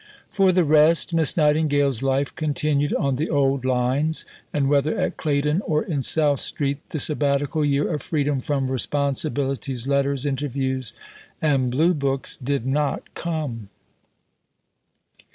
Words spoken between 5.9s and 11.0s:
South Street the Sabbatical year of freedom from responsibilities, letters, interviews,